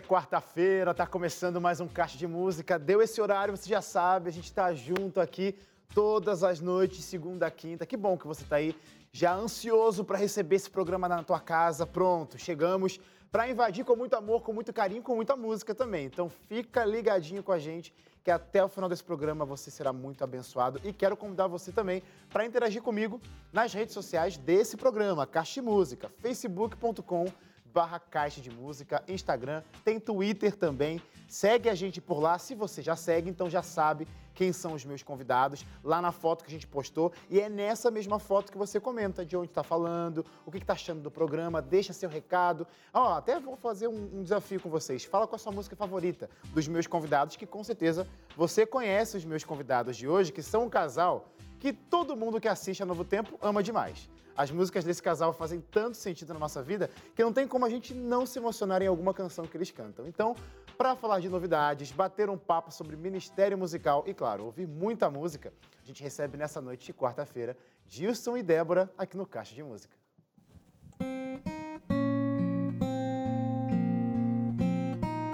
[0.00, 2.78] É quarta-feira, tá começando mais um Caixa de Música.
[2.78, 5.54] Deu esse horário, você já sabe, a gente tá junto aqui
[5.94, 7.84] todas as noites, segunda a quinta.
[7.84, 8.74] Que bom que você tá aí,
[9.12, 11.86] já ansioso para receber esse programa na tua casa.
[11.86, 12.98] Pronto, chegamos
[13.30, 16.06] para invadir com muito amor, com muito carinho, com muita música também.
[16.06, 17.92] Então fica ligadinho com a gente,
[18.24, 20.80] que até o final desse programa você será muito abençoado.
[20.82, 23.20] E quero convidar você também para interagir comigo
[23.52, 27.26] nas redes sociais desse programa, Caixa de Música, facebook.com
[27.72, 31.00] barra Caixa de Música, Instagram, tem Twitter também.
[31.28, 32.38] Segue a gente por lá.
[32.38, 36.44] Se você já segue, então já sabe quem são os meus convidados, lá na foto
[36.44, 37.12] que a gente postou.
[37.28, 40.72] E é nessa mesma foto que você comenta de onde está falando, o que está
[40.72, 42.66] achando do programa, deixa seu recado.
[42.92, 45.04] Ó, até vou fazer um, um, desafio com vocês.
[45.04, 49.24] Fala com a sua música favorita dos meus convidados, que com certeza você conhece os
[49.24, 53.04] meus convidados de hoje, que são um casal que todo mundo que assiste a Novo
[53.04, 54.08] Tempo ama demais.
[54.40, 57.68] As músicas desse casal fazem tanto sentido na nossa vida que não tem como a
[57.68, 60.06] gente não se emocionar em alguma canção que eles cantam.
[60.06, 60.34] Então,
[60.78, 65.52] para falar de novidades, bater um papo sobre ministério musical e, claro, ouvir muita música,
[65.82, 67.54] a gente recebe nessa noite de quarta-feira
[67.86, 69.94] Gilson e Débora aqui no Caixa de Música.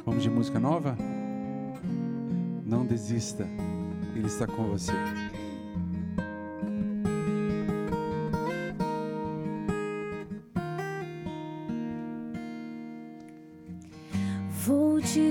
[0.05, 0.97] Vamos de música nova?
[2.65, 3.45] Não desista,
[4.17, 4.91] Ele está com você.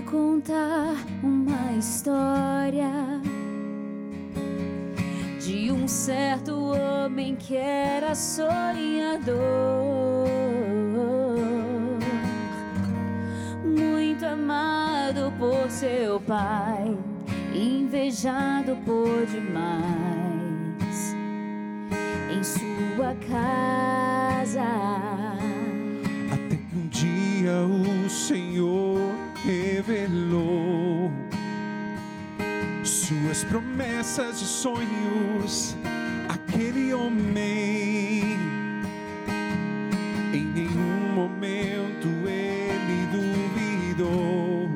[0.06, 2.92] Contar uma história
[5.40, 9.36] de um certo homem que era sonhador,
[13.64, 16.98] muito amado por seu pai,
[17.54, 21.16] invejado por demais
[22.32, 24.62] em sua casa.
[26.32, 28.75] Até que um dia o Senhor
[33.06, 35.76] suas promessas e sonhos
[36.28, 38.36] aquele homem.
[40.34, 44.70] Em nenhum momento ele duvidou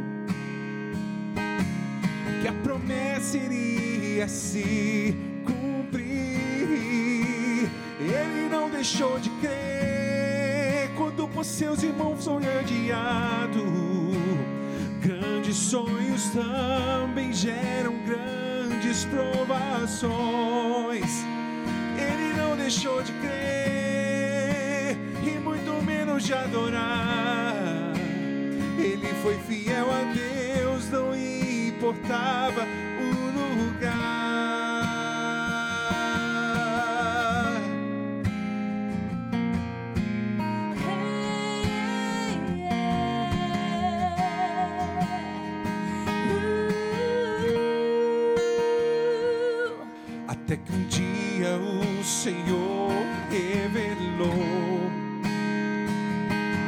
[2.40, 6.07] que a promessa iria se cumprir.
[8.00, 13.49] Ele não deixou de crer quando por seus irmãos foi adiado
[15.50, 20.12] Grandes sonhos também geram grandes provações.
[21.98, 27.94] Ele não deixou de crer e muito menos de adorar.
[28.78, 32.68] Ele foi fiel a Deus, não importava
[52.29, 52.91] Senhor
[53.31, 54.29] revelou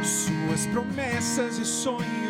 [0.03, 2.20] suas promessas e sonhos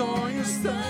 [0.00, 0.89] Grandes sonhos também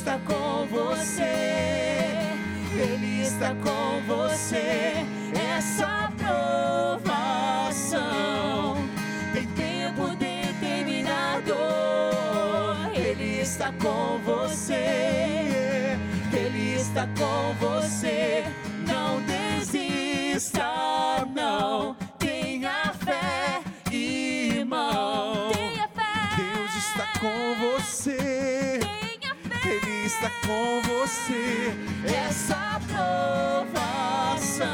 [0.00, 0.18] está
[3.54, 4.94] com você.
[5.56, 6.10] Essa
[6.96, 8.76] provação
[9.32, 11.54] tem tempo determinado.
[12.94, 15.98] Ele está com você.
[16.32, 18.49] Ele está com você.
[30.28, 31.72] Com você.
[32.04, 34.64] Essa provação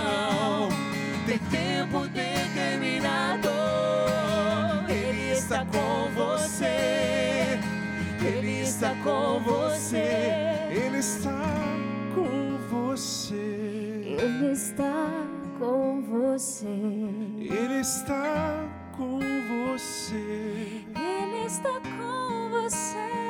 [1.27, 3.51] tem tempo determinado.
[4.89, 7.61] Ele está com você.
[8.21, 10.69] Ele está com você.
[10.71, 11.53] Ele está
[12.15, 13.37] com você.
[14.19, 15.27] Ele está
[15.59, 16.67] com você.
[16.67, 18.65] Ele está
[18.97, 20.85] com você.
[20.95, 23.26] Ele está com você.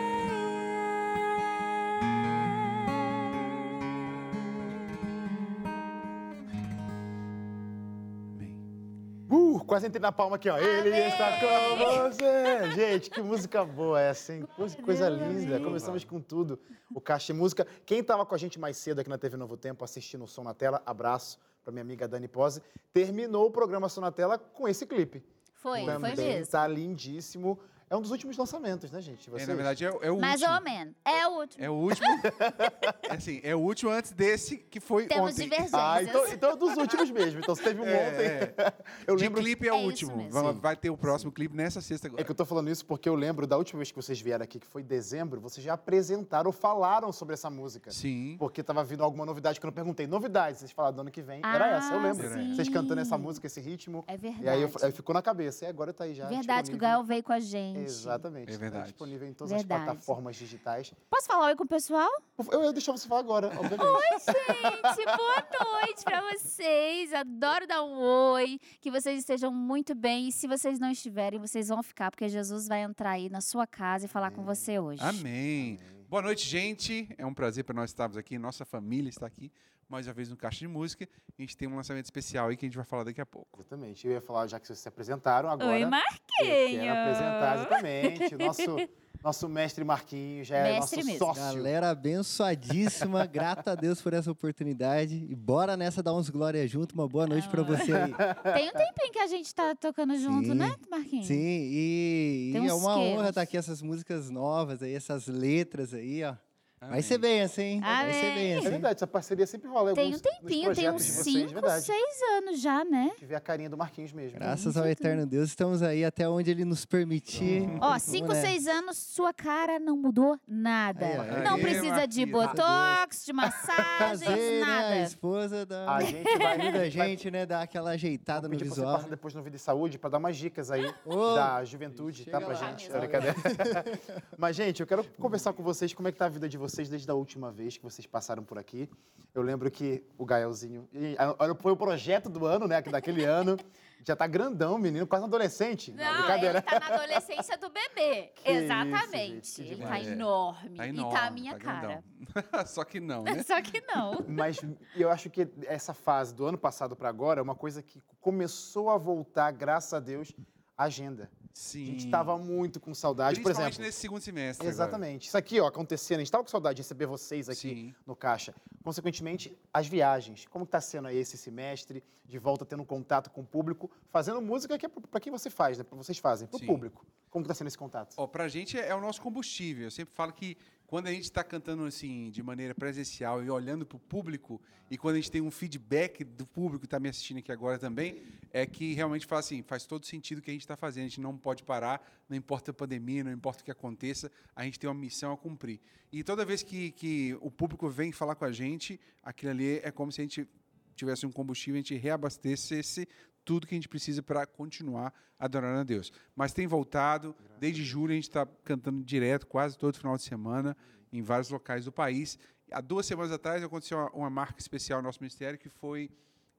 [9.36, 10.56] Uh, quase entrei na palma aqui, ó.
[10.56, 11.76] Ele está com
[12.10, 12.70] você.
[12.74, 14.48] Gente, que música boa essa, hein?
[14.56, 15.60] Coisa, coisa linda.
[15.60, 16.58] Começamos com tudo.
[16.94, 17.66] O Caixa Música.
[17.84, 20.42] Quem estava com a gente mais cedo aqui na TV Novo Tempo, assistindo o Som
[20.42, 22.62] na Tela, abraço para minha amiga Dani Pose,
[22.92, 25.22] terminou o programa Som na Tela com esse clipe.
[25.52, 26.52] Foi, foi Também mesmo.
[26.52, 27.58] Tá lindíssimo.
[27.88, 29.28] É um dos últimos lançamentos, né, gente?
[29.28, 29.46] É, Vocês?
[29.48, 30.56] na verdade, é, o- é o Mais último.
[30.56, 30.94] ou menos.
[31.04, 31.64] É o último.
[31.64, 32.08] É o último.
[33.08, 35.44] é assim, é o último antes desse que foi Temos ontem.
[35.44, 35.74] divergências.
[35.74, 37.38] Ah, então, então é dos últimos mesmo.
[37.38, 38.54] Então, se teve um É, ontem.
[39.06, 40.28] Eu De lembro clipe é, É o isso último.
[40.30, 42.22] Vai, vai ter o próximo clipe nessa sexta agora.
[42.22, 44.42] É que eu tô falando isso porque eu lembro da última vez que vocês vieram
[44.42, 47.92] aqui, que foi em dezembro, vocês já apresentaram ou falaram sobre essa música.
[47.92, 48.34] Sim.
[48.36, 50.08] Porque tava vindo alguma novidade que eu não perguntei.
[50.08, 51.40] Novidades, vocês falaram do ano que vem.
[51.44, 52.28] Era essa, eu Ah, lembro.
[52.34, 52.54] sim.
[52.56, 54.02] Vocês cantando essa música, esse ritmo.
[54.08, 54.44] É verdade.
[54.44, 55.64] E aí, eu, aí ficou na cabeça.
[55.64, 56.26] E agora tá aí já.
[56.26, 56.78] Verdade que o disponível.
[56.80, 57.75] Gael veio com a gente.
[57.82, 58.52] Exatamente.
[58.52, 58.84] É verdade.
[58.84, 59.80] Tá disponível em todas Verdade.
[59.82, 60.92] as plataformas digitais.
[61.10, 62.08] Posso falar oi com o pessoal?
[62.50, 63.82] Eu ia deixar você falar agora, obviamente.
[63.82, 65.04] Oi, gente!
[65.04, 67.12] Boa noite pra vocês!
[67.12, 68.58] Adoro dar um oi.
[68.80, 70.28] Que vocês estejam muito bem.
[70.28, 73.66] E se vocês não estiverem, vocês vão ficar, porque Jesus vai entrar aí na sua
[73.66, 75.02] casa e falar com você hoje.
[75.02, 75.78] Amém.
[76.08, 77.08] Boa noite, gente.
[77.18, 78.38] É um prazer para nós estarmos aqui.
[78.38, 79.50] Nossa família está aqui
[79.88, 81.08] mais uma vez no Caixa de Música.
[81.38, 83.60] A gente tem um lançamento especial aí que a gente vai falar daqui a pouco.
[83.60, 84.06] Exatamente.
[84.06, 85.70] Eu ia falar, já que vocês se apresentaram agora.
[85.72, 86.80] Oi, Eu Marquinhos!
[86.80, 88.76] quero apresentar exatamente o nosso,
[89.22, 91.18] nosso mestre Marquinhos, já é Mestre nosso mesmo.
[91.26, 91.42] sócio.
[91.42, 95.24] Galera abençoadíssima, grata a Deus por essa oportunidade.
[95.28, 96.92] E bora nessa dar uns glória junto.
[96.94, 98.12] Uma boa noite pra você aí.
[98.54, 100.54] Tem um tempinho que a gente tá tocando junto, Sim.
[100.54, 101.26] né, Marquinhos?
[101.26, 103.00] Sim, e, e é uma quê?
[103.00, 106.34] honra estar aqui essas músicas novas aí, essas letras aí, ó.
[106.78, 107.02] Vai Amém.
[107.02, 107.80] ser bem assim, hein?
[107.80, 108.52] Vai ser bem Amém.
[108.52, 108.68] É assim.
[108.68, 109.92] verdade, essa parceria sempre rola.
[109.92, 111.84] em Tem um alguns- nos tempinho, tem uns de vocês, 5, verdade.
[111.86, 113.12] 6 anos já, né?
[113.18, 114.38] Tiver a carinha do Marquinhos mesmo.
[114.38, 117.62] Graças ao eterno Deus, estamos aí até onde ele nos permitir.
[117.80, 121.06] Ó, 5, Vamos 6 anos, sua cara não mudou nada.
[121.06, 124.62] Aí, não Aí, precisa de botox, de massagens, Casei, né?
[124.62, 124.96] A nada.
[124.98, 127.46] esposa da A gente vai- ajuda a vai- gente, né?
[127.46, 128.96] Dar aquela ajeitada no você visual.
[128.96, 132.38] passar depois no vídeo de saúde para dar umas dicas aí Ô, da juventude, tá?
[132.38, 132.86] Pra lá, gente.
[132.90, 133.34] meu É brincadeira.
[134.36, 136.65] Mas, gente, eu quero conversar com vocês como é que tá a vida de vocês
[136.74, 138.88] desde a última vez que vocês passaram por aqui.
[139.34, 140.88] Eu lembro que o Gaelzinho.
[140.92, 141.16] e,
[141.60, 142.80] Foi o projeto do ano, né?
[142.80, 143.56] Daquele ano.
[144.04, 145.90] Já tá grandão, menino, quase adolescente.
[145.90, 146.58] Não, brincadeira.
[146.58, 148.30] ele tá na adolescência do bebê.
[148.36, 149.46] Que isso, Exatamente.
[149.48, 150.76] gente, que ele tá É, enorme.
[150.76, 152.04] Tá e enorme, tá a minha tá cara.
[152.66, 153.42] Só que não, né?
[153.42, 154.24] Só que não.
[154.28, 154.60] Mas
[154.94, 158.90] eu acho que essa fase do ano passado para agora é uma coisa que começou
[158.90, 160.32] a voltar, graças a Deus,
[160.78, 161.28] a agenda.
[161.56, 161.84] Sim.
[161.84, 163.80] A gente estava muito com saudade, por exemplo.
[163.80, 164.60] nesse segundo semestre.
[164.68, 164.74] agora.
[164.74, 165.28] Exatamente.
[165.28, 166.18] Isso aqui, ó, acontecendo.
[166.18, 167.94] A gente estava com saudade de receber vocês aqui Sim.
[168.06, 168.54] no Caixa.
[168.84, 170.46] Consequentemente, as viagens.
[170.50, 174.76] Como está sendo aí esse semestre, de volta tendo contato com o público, fazendo música
[174.76, 175.84] que é para quem você faz, né?
[175.84, 177.06] Para vocês fazem, para o público.
[177.30, 178.14] Como está sendo esse contato?
[178.18, 179.84] Ó, pra gente é, é o nosso combustível.
[179.84, 183.84] Eu sempre falo que quando a gente está cantando assim de maneira presencial e olhando
[183.84, 187.08] para o público, e quando a gente tem um feedback do público que está me
[187.08, 190.52] assistindo aqui agora também, é que realmente faz assim, faz todo sentido o que a
[190.52, 191.06] gente está fazendo.
[191.06, 194.64] A gente não pode parar, não importa a pandemia, não importa o que aconteça, a
[194.64, 195.80] gente tem uma missão a cumprir.
[196.12, 199.90] E toda vez que, que o público vem falar com a gente, aquilo ali é
[199.90, 200.48] como se a gente
[200.94, 203.08] tivesse um combustível, a gente reabastecesse
[203.46, 206.12] tudo que a gente precisa para continuar adorando a Deus.
[206.34, 210.76] Mas tem voltado, desde julho a gente está cantando direto, quase todo final de semana,
[211.12, 212.38] em vários locais do país.
[212.70, 216.10] Há duas semanas atrás aconteceu uma, uma marca especial no nosso ministério, que foi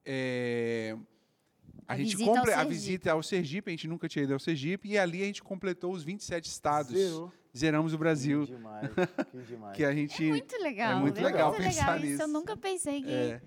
[0.05, 0.95] é,
[1.85, 2.73] a, A gente visita ao compre- a Sergipe.
[2.73, 5.91] visita ao Sergipe, a gente nunca tinha ido ao Sergipe, e ali a gente completou
[5.91, 6.93] os 27 estados.
[6.97, 7.31] Zerou.
[7.57, 8.89] Zeramos o Brasil, Que demais,
[9.31, 9.75] que demais.
[9.77, 10.91] que a gente Muito legal.
[10.91, 11.25] É muito viu?
[11.25, 12.21] legal muito pensar legal isso.
[12.21, 12.39] Eu nisso.
[12.39, 13.09] nunca pensei que.
[13.11, 13.41] É.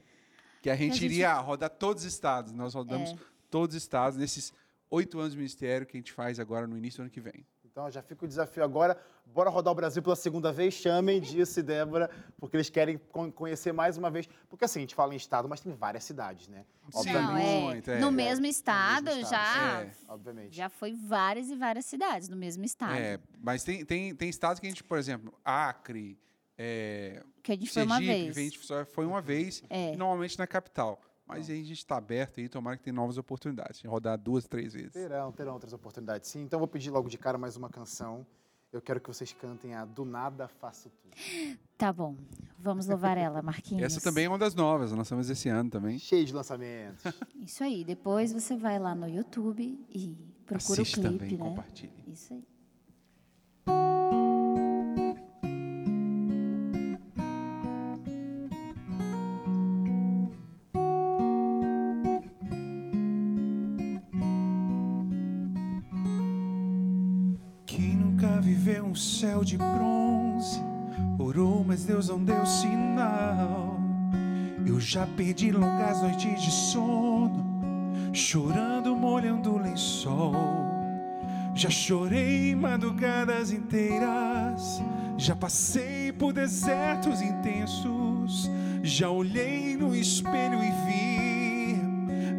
[0.60, 2.52] Que a gente, gente- iria rodar todos os estados.
[2.52, 3.16] Nós rodamos É.
[3.50, 4.52] todos os estados nesses
[4.90, 7.46] oito anos de ministério que a gente faz agora no início do ano que vem.
[7.64, 9.00] Então já fica o desafio agora.
[9.24, 10.74] Bora rodar o Brasil pela segunda vez.
[10.74, 14.28] Chamem Disso e Débora, porque eles querem con- conhecer mais uma vez.
[14.48, 16.64] Porque assim, a gente fala em estado, mas tem várias cidades, né?
[16.90, 17.12] Sim.
[17.12, 17.78] Não, é.
[17.86, 18.00] é.
[18.00, 19.82] No É, mesmo estado, estado, já.
[19.82, 19.90] é.
[20.08, 20.56] Obviamente.
[20.56, 22.94] Já foi várias e várias cidades no mesmo estado.
[22.96, 26.18] É, mas tem, tem, tem estados que a gente, por exemplo, Acre,
[26.62, 28.34] é, Que a gente foi uma Sergipe, vez.
[28.34, 29.96] que a gente só foi uma vez, É.
[29.96, 31.00] normalmente na capital.
[31.26, 33.80] Mas aí a gente está aberto aí, tomara que tenha novas oportunidades.
[33.80, 34.92] de Rodar duas, três vezes.
[34.92, 36.42] Terão, terão outras oportunidades, sim.
[36.42, 38.26] Então eu vou pedir logo de cara mais uma canção.
[38.72, 41.14] eu quero que vocês cantem a Do Nada Faço Tudo.
[41.78, 42.16] Tá bom.
[42.58, 43.82] Vamos louvar ela, Marquinhos.
[43.82, 45.98] Essa também é uma das novas, nós estamos esse ano também.
[45.98, 47.02] Cheio de lançamentos.
[47.36, 47.82] Isso aí.
[47.84, 51.44] Depois você vai lá no YouTube e procura Assiste o clipe, também, né?
[51.44, 52.04] compartilhe.
[52.06, 52.44] Isso aí.
[69.00, 70.62] Céu de bronze
[71.18, 73.78] Orou, mas Deus não deu sinal.
[74.66, 77.44] Eu já perdi longas noites de sono
[78.12, 80.34] Chorando, molhando o lençol.
[81.54, 84.80] Já chorei madrugadas inteiras
[85.16, 88.50] Já passei por desertos intensos
[88.82, 91.20] Já olhei no espelho e vi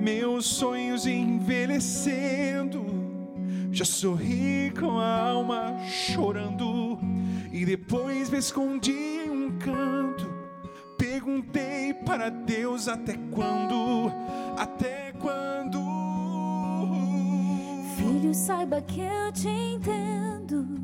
[0.01, 2.81] Meus sonhos envelhecendo.
[3.71, 6.50] Já sorri com a alma chorando
[7.71, 10.29] depois me escondi em um canto.
[10.97, 14.11] Perguntei para Deus até quando,
[14.57, 15.79] até quando.
[17.95, 20.81] Filho, saiba que eu te entendo.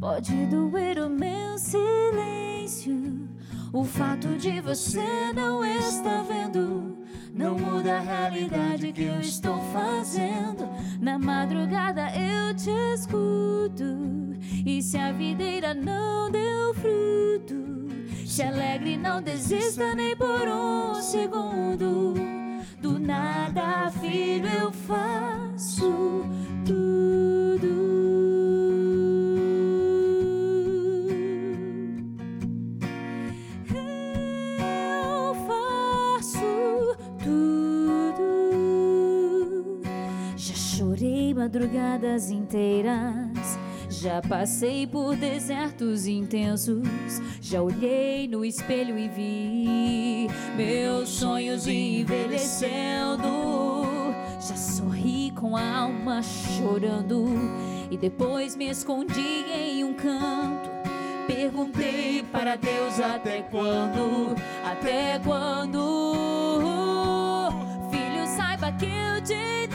[0.00, 3.28] Pode doer o meu silêncio.
[3.72, 6.98] O fato de você não estar vendo
[7.34, 10.68] não muda a realidade que eu estou fazendo.
[11.00, 13.84] Na madrugada eu te escuto.
[14.64, 17.88] E se a videira não deu fruto,
[18.24, 22.14] se alegre, não desista nem por um segundo.
[22.80, 26.24] Do nada, filho, eu faço
[26.64, 27.93] tudo.
[41.44, 43.58] Madrugadas inteiras.
[43.90, 46.88] Já passei por desertos intensos.
[47.38, 53.28] Já olhei no espelho e vi meus sonhos envelhecendo.
[54.40, 57.26] Já sorri com a alma chorando.
[57.90, 60.70] E depois me escondi em um canto.
[61.26, 64.34] Perguntei para Deus até quando,
[64.64, 65.82] até quando.
[67.90, 69.73] Filho, saiba que eu te.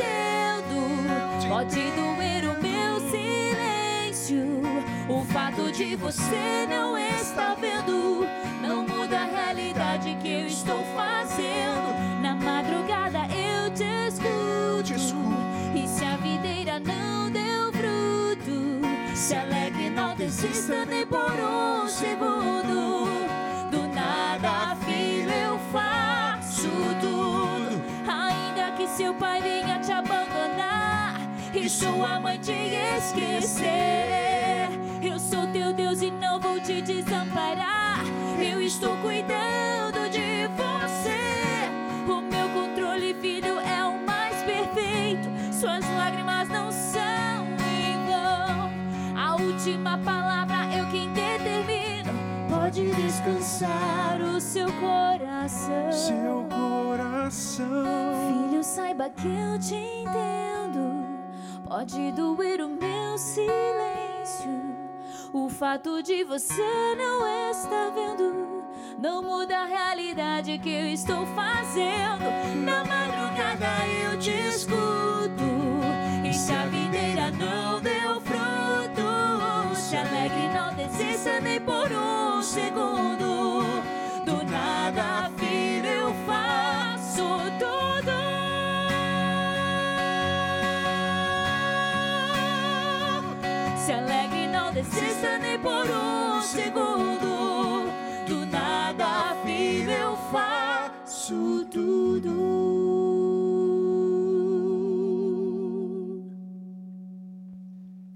[1.50, 4.62] Pode doer o meu silêncio.
[5.10, 8.24] O fato de você não estar vendo
[8.62, 12.22] não muda a realidade que eu estou fazendo.
[12.22, 14.94] Na madrugada eu te escuto.
[15.74, 23.10] E se a videira não deu fruto, se alegre, não desista nem por um segundo.
[23.72, 26.70] Do nada, filho, eu faço
[27.02, 27.82] tudo.
[28.08, 29.69] Ainda que seu pai venha
[31.70, 32.52] sua mãe te
[32.98, 34.70] esquecer.
[35.04, 38.04] Eu sou teu Deus e não vou te desamparar.
[38.40, 41.70] Eu estou cuidando de você.
[42.12, 45.30] O meu controle, filho, é o mais perfeito.
[45.54, 48.72] Suas lágrimas não são em vão.
[49.16, 52.12] A última palavra eu quem determino.
[52.50, 55.92] Pode descansar o seu coração.
[55.92, 57.68] Seu coração.
[58.50, 60.49] Filho, saiba que eu te entendo.
[61.70, 64.50] Pode doer o meu silêncio.
[65.32, 68.64] O fato de você não estar vendo
[68.98, 72.26] não muda a realidade que eu estou fazendo.
[72.66, 75.44] Na madrugada eu te escuto.
[76.28, 83.62] E se a videira não deu fruto, se alegre, não desista nem por um segundo.
[84.26, 87.49] Do nada, filho, eu faço
[96.50, 97.30] segundo.
[98.28, 102.34] Do nada, filho, eu faço tudo.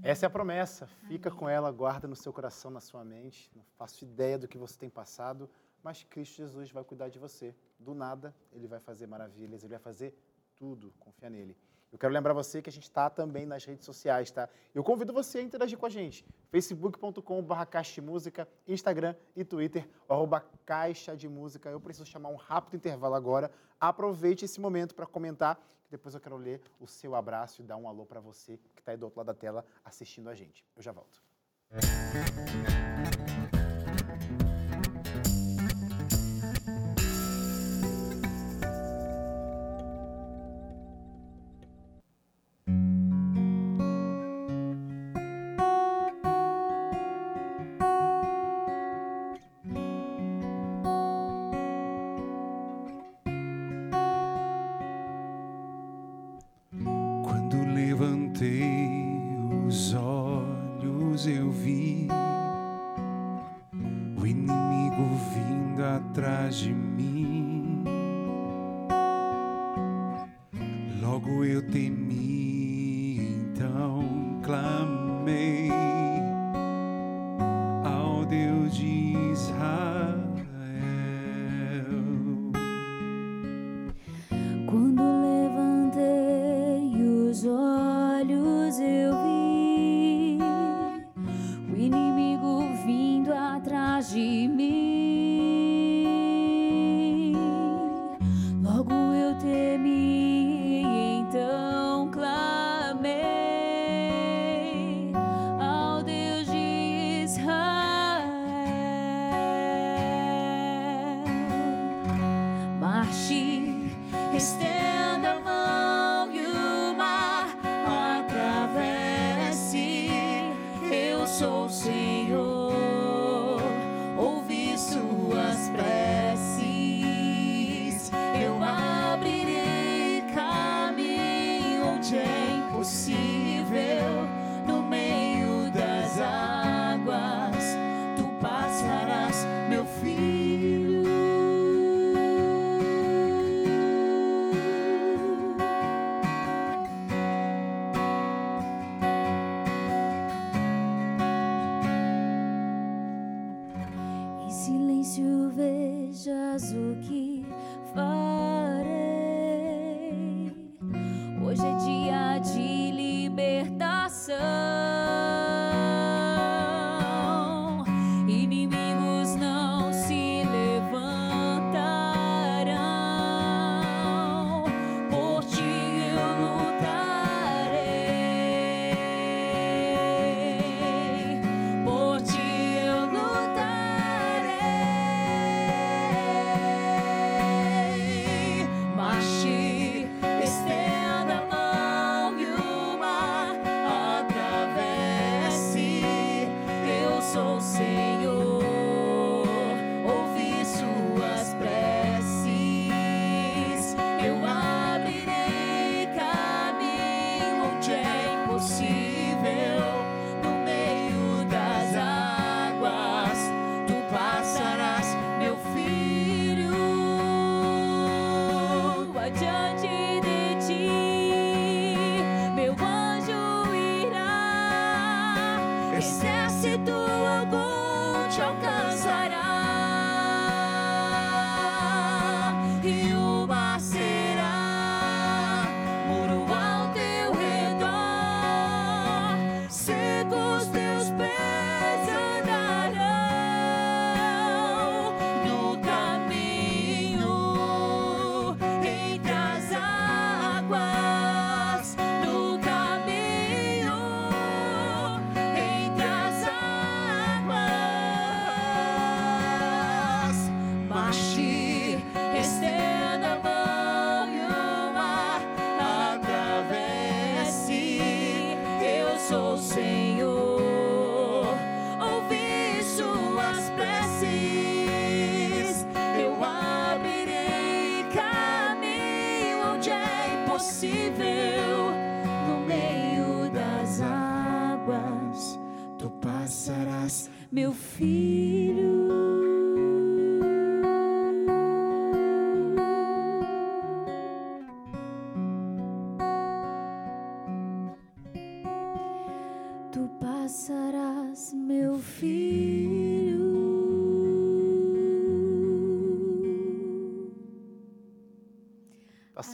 [0.02, 0.86] Essa é a promessa.
[1.08, 3.50] Fica com ela, guarda no seu coração, na sua mente.
[3.54, 5.48] Não faço ideia do que você tem passado,
[5.82, 7.54] mas Cristo Jesus vai cuidar de você.
[7.78, 10.14] Do nada, Ele vai fazer maravilhas, Ele vai fazer
[10.56, 10.92] tudo.
[10.98, 11.56] Confia nele.
[11.94, 14.48] Eu quero lembrar você que a gente está também nas redes sociais, tá?
[14.74, 16.26] Eu convido você a interagir com a gente.
[16.50, 21.70] facebook.com.br Caixa de Música, Instagram e Twitter, arroba Caixa de Música.
[21.70, 23.48] Eu preciso chamar um rápido intervalo agora.
[23.78, 27.76] Aproveite esse momento para comentar, que depois eu quero ler o seu abraço e dar
[27.76, 30.66] um alô para você que está aí do outro lado da tela assistindo a gente.
[30.74, 31.22] Eu já volto.
[31.70, 33.03] atrás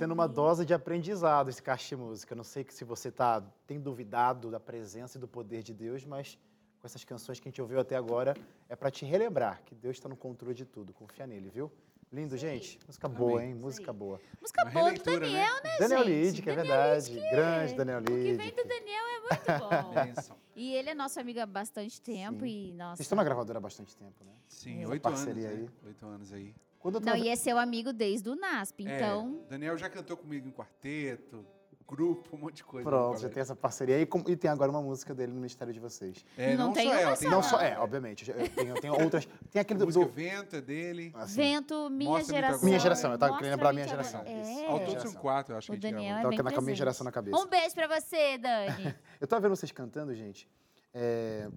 [0.00, 2.34] sendo uma dose de aprendizado esse caixa de música.
[2.34, 6.06] Não sei que se você tá, tem duvidado da presença e do poder de Deus,
[6.06, 6.38] mas
[6.80, 8.34] com essas canções que a gente ouviu até agora,
[8.66, 10.94] é para te relembrar que Deus está no controle de tudo.
[10.94, 11.70] Confia nele, viu?
[12.10, 12.80] Lindo, gente.
[12.86, 13.54] Música boa, hein?
[13.54, 14.18] Música boa.
[14.40, 15.18] Música Uma boa do né?
[15.20, 16.08] Daniel, né, Daniel gente?
[16.08, 17.12] Lid, que é Daniel verdade.
[17.12, 18.56] Lid que Grande Daniel O que vem Lid.
[18.56, 20.34] do Daniel é muito bom.
[20.56, 22.70] E ele é nosso amigo há bastante tempo Sim.
[22.70, 22.96] e, nossa...
[22.96, 24.32] Vocês estão na gravadora há bastante tempo, né?
[24.48, 25.20] Sim, oito anos.
[25.20, 25.56] parceria né?
[25.56, 25.70] aí.
[25.84, 26.54] Oito anos aí.
[26.80, 29.44] Quando eu Não, e é seu amigo desde o NASP, É, então...
[29.48, 31.44] Daniel já cantou comigo em quarteto,
[31.86, 32.88] grupo, um monte de coisa.
[32.88, 34.06] Pronto, no já tem essa parceria aí.
[34.06, 36.24] com- E tem agora uma música dele no Ministério de vocês.
[36.38, 38.30] É, Não não, tem só ela, tem Não só, é, obviamente.
[38.30, 39.28] Eu tenho, eu tenho outras.
[39.50, 39.86] Tem aquele a do.
[39.86, 41.12] música do Vento é dele.
[41.16, 42.64] assim, Vento, minha Mostra geração.
[42.64, 44.20] Minha geração, eu tava querendo lembrar minha geração.
[44.20, 44.68] agora.
[44.68, 44.84] Ao É.
[44.86, 46.62] todo são quatro, eu acho O que a gente Daniel é Tava bem com a
[46.62, 47.36] minha geração na cabeça.
[47.36, 48.94] Um beijo pra você, Dani.
[49.20, 50.48] Eu tava vendo vocês cantando, gente.
[50.94, 51.48] É,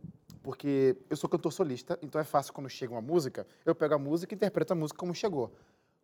[0.43, 3.97] porque eu sou cantor solista, então é fácil quando chega uma música, eu pego a
[3.97, 5.51] música e interpreto a música como chegou.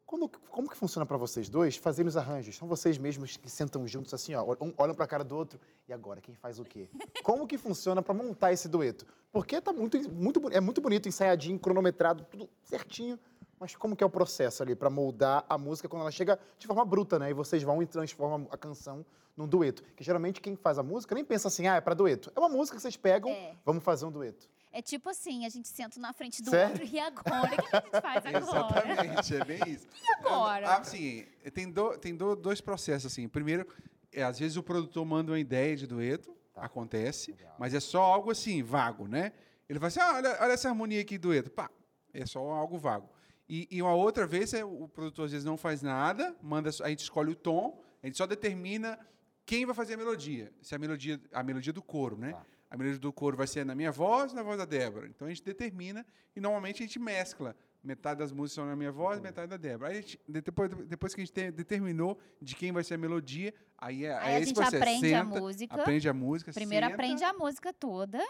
[0.05, 2.55] Quando- como que funciona para vocês dois fazerem os arranjos?
[2.55, 5.59] São vocês mesmos que sentam juntos assim, ó, um olham para a cara do outro
[5.87, 6.89] e agora quem faz o quê?
[7.21, 9.05] Como que funciona para montar esse dueto?
[9.31, 13.19] Porque tá muito, muito, é muito bonito, ensaiadinho, cronometrado, tudo certinho.
[13.59, 16.65] Mas como que é o processo ali para moldar a música quando ela chega de
[16.65, 17.29] forma bruta, né?
[17.29, 19.83] E vocês vão e transformam a canção num dueto.
[19.95, 22.31] Que geralmente quem faz a música nem pensa assim, ah, é para dueto.
[22.35, 23.55] É uma música que vocês pegam, É.
[23.65, 24.47] vamos fazer um dueto.
[24.71, 26.73] É tipo assim, a gente senta na frente do Sério?
[26.73, 27.45] outro e agora?
[27.47, 28.37] O que a gente faz agora?
[29.27, 29.87] Exatamente, é bem isso.
[30.19, 30.75] agora?
[30.77, 33.27] Assim, tem, do- tem do- dois processos, assim.
[33.27, 33.67] Primeiro,
[34.13, 36.63] é, às vezes o produtor manda uma ideia de dueto, Tá.
[36.63, 39.33] acontece, mas é só algo assim, vago, né?
[39.67, 41.49] Ele fala assim, ah, olha, olha essa harmonia aqui do dueto.
[41.51, 41.69] Pá,
[42.13, 43.09] é só algo vago.
[43.49, 46.89] E, e uma outra vez, é, o produtor às vezes não faz nada, manda, a
[46.89, 48.99] gente escolhe o tom, a gente só determina
[49.45, 50.53] quem vai fazer a melodia.
[50.61, 52.33] Se é a melodia, a melodia do coro, né?
[52.33, 52.45] Tá.
[52.69, 55.07] A melodia do coro vai ser na minha voz ou na voz da Débora.
[55.07, 57.55] Então a gente determina e normalmente a gente mescla.
[57.83, 59.89] Metade das músicas são na minha voz, metade da Débora.
[59.89, 62.93] Aí a gente, de- depois, depois que a gente te- determinou de quem vai ser
[62.93, 64.75] a melodia, aí é, Aí é a gente processo.
[64.77, 65.75] aprende a Senta, música.
[65.81, 66.51] Aprende a música.
[66.53, 68.21] Primeiro senta, aprende a música toda.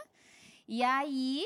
[0.67, 1.45] E aí,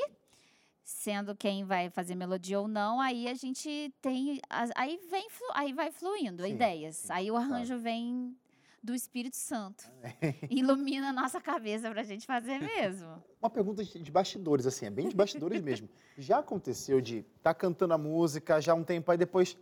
[0.84, 4.40] sendo quem vai fazer melodia ou não, aí a gente tem.
[4.76, 6.96] Aí vem aí vai fluindo Sim, ideias.
[6.96, 8.36] sim, aí o arranjo vem
[8.82, 9.90] do Espírito Santo.
[10.50, 13.22] Ilumina a nossa cabeça pra gente fazer mesmo.
[13.40, 15.88] Uma pergunta de de bastidores, assim, é bem de bastidores mesmo.
[16.18, 19.56] Já aconteceu de estar cantando a música já há um tempo, aí depois.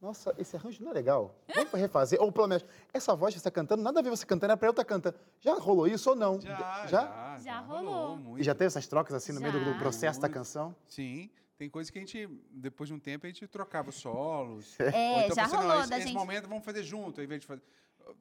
[0.00, 1.34] Nossa, esse arranjo não é legal.
[1.54, 2.18] Vamos refazer.
[2.22, 4.56] Ou pelo menos, essa voz que você está cantando, nada a ver você cantando, é
[4.56, 5.16] pra eu estar cantando.
[5.40, 6.40] Já rolou isso ou não?
[6.40, 6.86] Já, já?
[6.86, 8.16] já, Já rolou.
[8.16, 8.40] muito.
[8.40, 9.78] E já teve essas trocas assim no meio do- Já.
[9.78, 10.34] processo da Muito.
[10.38, 10.74] canção?
[10.88, 11.28] Sim.
[11.58, 14.80] Tem coisas que a gente, depois de um tempo, a gente trocava os solos.
[14.80, 16.16] É, então já fala assim, não, rolou esse, da esse gente.
[16.16, 17.62] momento vamos fazer junto, ao invés de fazer.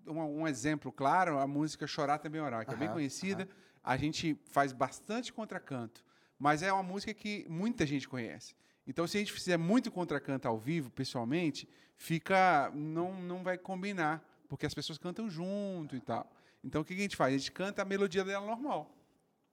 [0.05, 3.47] Um, um exemplo claro, a música Chorar Também Orar, que é bem Aham, conhecida.
[3.81, 6.03] A gente faz bastante contracanto,
[6.37, 8.53] mas é uma música que muita gente conhece.
[8.89, 12.71] Então, se a gente fizer muito contracanto ao vivo, pessoalmente, fica.
[12.73, 16.27] não, não vai combinar, porque as pessoas cantam junto e tal.
[16.63, 17.35] Então, o que a gente faz?
[17.35, 18.91] A gente canta a melodia dela normal.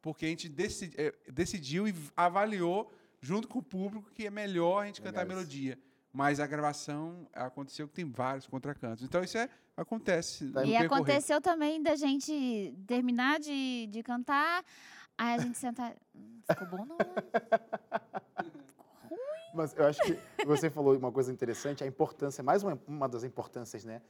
[0.00, 4.84] Porque a gente deci- eh, decidiu e avaliou, junto com o público, que é melhor
[4.84, 5.78] a gente cantar a melodia.
[6.10, 9.04] Mas a gravação aconteceu que tem vários contracantos.
[9.04, 10.50] Então, isso é, acontece.
[10.50, 14.64] Tá E aconteceu também da gente terminar de, de cantar,
[15.18, 15.94] aí a gente senta.
[16.14, 16.96] "Hum, Ficou bom, não?
[19.56, 23.24] Mas eu acho que você falou uma coisa interessante, a importância, mais uma, uma das
[23.24, 24.02] importâncias, né?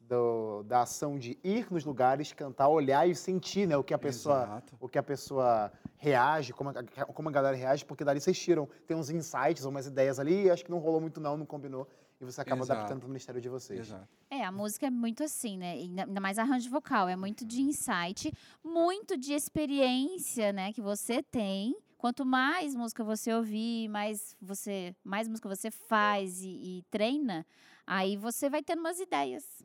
[0.00, 3.98] do- da ação de ir nos lugares, cantar, olhar e sentir né, o que a
[3.98, 4.76] pessoa Exato.
[4.78, 6.74] o que a pessoa reage, como a,
[7.06, 10.50] como a galera reage, porque dali vocês tiram, tem uns insights, umas ideias ali, e
[10.50, 11.88] acho que não rolou muito não, não combinou,
[12.20, 12.72] e você acaba Exato.
[12.80, 13.80] adaptando para o ministério de vocês.
[13.80, 14.06] Exato.
[14.30, 15.72] É, a música é muito assim, né?
[15.72, 18.30] Ainda ainda mais arranjo vocal, é muito de insight,
[18.62, 21.74] muito de experiência, né, que você tem.
[22.04, 27.46] Quanto mais música você ouvir, mais você, mais música você faz e, e treina,
[27.86, 29.64] aí você vai tendo umas ideias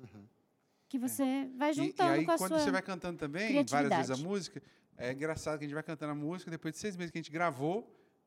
[0.88, 1.72] que você vai É.
[1.72, 2.60] E, e juntando aí, com a quando sua.
[2.60, 4.64] você vai cantando também, várias vezes a música,
[4.98, 7.22] é engraçado que a gente vai cantando a música, depois de seis meses que a
[7.22, 7.80] gente gravou,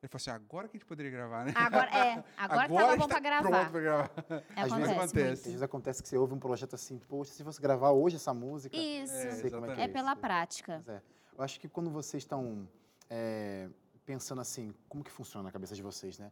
[0.03, 1.55] ele falou assim, agora que a gente poderia gravar, né?
[1.57, 3.49] Agora é, agora, que tava bom gente pra gravar.
[3.49, 4.11] Pronto pra gravar.
[4.55, 4.93] Às vezes Acontece.
[4.93, 5.33] acontece.
[5.33, 8.35] Às vezes acontece que você ouve um projeto assim, poxa, se fosse gravar hoje essa
[8.35, 8.77] música...
[8.77, 9.15] Isso.
[9.15, 9.95] É, sei como é, que É isso.
[9.95, 10.85] pela prática.
[10.87, 11.01] É.
[11.35, 12.69] Eu acho que quando vocês estão
[13.09, 13.69] é,
[14.05, 16.31] pensando assim, como que funciona na cabeça de vocês, né?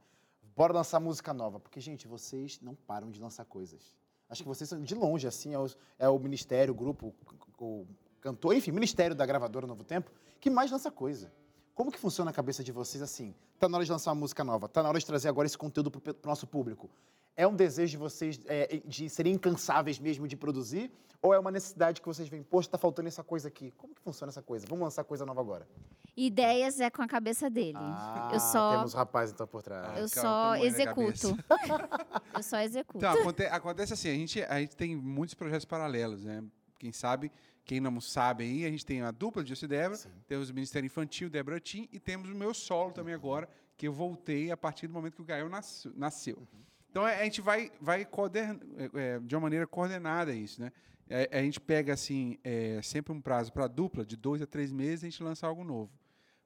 [0.56, 3.94] Bora lançar música nova, porque, gente, vocês não param de lançar coisas.
[4.28, 5.66] Acho que vocês são de longe, assim, é o,
[5.98, 7.14] é o ministério, o grupo,
[7.58, 7.86] o, o
[8.20, 11.32] cantor, enfim, ministério da gravadora Novo Tempo, que mais lança coisa.
[11.74, 13.34] Como que funciona a cabeça de vocês assim?
[13.58, 15.56] Tá na hora de lançar uma música nova, tá na hora de trazer agora esse
[15.56, 16.90] conteúdo pro, pro nosso público.
[17.36, 20.92] É um desejo de vocês é, de serem incansáveis mesmo de produzir?
[21.22, 23.70] Ou é uma necessidade que vocês veem, poxa, tá faltando essa coisa aqui?
[23.72, 24.66] Como que funciona essa coisa?
[24.66, 25.66] Vamos lançar coisa nova agora.
[26.26, 27.78] Ideias é com a cabeça dele.
[27.78, 29.98] Ah, eu só, temos rapaz então por trás.
[29.98, 31.38] eu Calma, só executo.
[32.36, 32.98] eu só executo.
[32.98, 36.44] Então, aconte- acontece assim, a gente, a gente tem muitos projetos paralelos, né?
[36.78, 37.32] Quem sabe,
[37.64, 40.54] quem não sabe aí, a gente tem a dupla de José e Débora, temos o
[40.54, 44.56] Ministério Infantil, Débora Tim, e temos o meu solo também agora, que eu voltei a
[44.56, 45.92] partir do momento que o Gael nasceu.
[45.96, 46.46] nasceu.
[46.90, 50.72] Então, é, a gente vai, vai é, é, de uma maneira coordenada isso, né?
[51.32, 54.70] A gente pega, assim, é, sempre um prazo para a dupla, de dois a três
[54.70, 55.90] meses, a gente lança algo novo.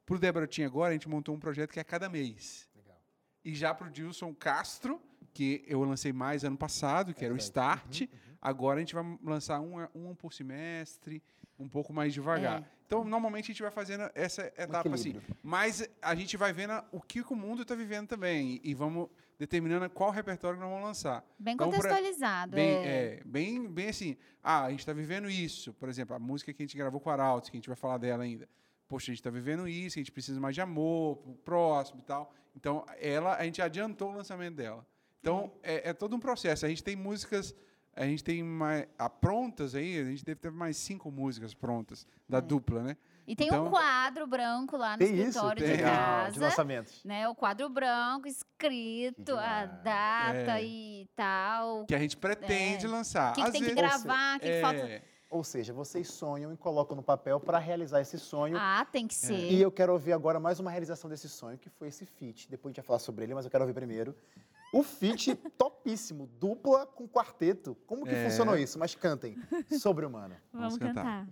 [0.06, 2.68] Para o Débora Tim agora, a gente montou um projeto que é a cada mês.
[2.76, 3.00] Legal.
[3.44, 5.00] E já para o Dilson Castro,
[5.32, 8.02] que eu lancei mais ano passado, que era o Start.
[8.40, 11.22] Agora a gente vai lançar um, um por semestre,
[11.58, 12.60] um pouco mais devagar.
[12.62, 12.64] É.
[12.86, 15.10] Então, normalmente a gente vai fazendo essa etapa assim.
[15.10, 15.36] equilíbrio.
[15.42, 18.60] Mas a gente vai vendo o que o mundo está vivendo também.
[18.62, 21.24] E, vamos determinando qual repertório nós vamos lançar.
[21.38, 22.52] Bem Então, pra- contextualizado.
[22.54, 22.86] Bem, é.
[22.86, 24.16] é, bem, bem assim.
[24.42, 25.72] Ah, a gente está vivendo isso.
[25.72, 27.76] Por exemplo, a música que a gente gravou com o Arautos, que a gente vai
[27.76, 28.46] falar dela ainda.
[28.94, 32.32] Poxa, a gente está vivendo isso, a gente precisa mais de amor, próximo e tal.
[32.54, 34.86] Então, ela, a gente adiantou o lançamento dela.
[35.20, 36.64] Então, é, é todo um processo.
[36.64, 37.52] A gente tem músicas,
[37.96, 42.06] a gente tem mais, a prontas aí, a gente deve ter mais cinco músicas prontas
[42.28, 42.96] da dupla, né?
[43.26, 45.28] E tem Então- um quadro branco lá no Tem isso?
[45.30, 45.70] escritório Tem.
[45.76, 46.40] de Legal, de casa.
[46.40, 47.04] lançamentos.
[47.04, 49.82] né, o quadro branco escrito, a demais.
[49.82, 50.64] data É.
[50.64, 51.84] e tal.
[51.86, 52.88] Que a gente pretende É.
[52.88, 53.32] lançar.
[53.32, 55.02] O que, que tem que vezes- gravar, o que, que é, falta.
[55.34, 58.56] Ou seja, vocês sonham e colocam no papel para realizar esse sonho.
[58.56, 59.50] Ah, tem que ser.
[59.50, 62.48] E eu quero ouvir agora mais uma realização desse sonho, que foi esse feat.
[62.48, 64.14] Depois a gente vai falar sobre ele, mas eu quero ouvir primeiro.
[64.72, 67.74] O feat topíssimo, dupla com quarteto.
[67.84, 68.30] Como que É.
[68.30, 68.78] funcionou isso?
[68.78, 69.36] Mas cantem.
[69.76, 70.36] Sobre humano.
[70.52, 71.26] Vamos, Vamos cantar.
[71.26, 71.28] cantar.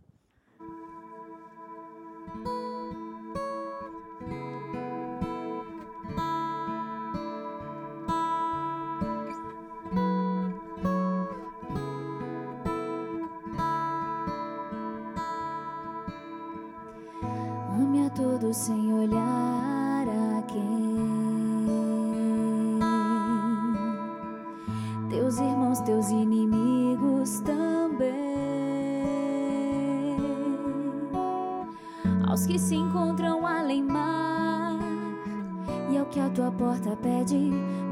[18.53, 20.99] Sem olhar a quem.
[25.09, 28.19] Teus irmãos, teus inimigos também.
[32.29, 34.79] Aos que se encontram além mar.
[35.91, 37.39] E ao que a tua porta pede,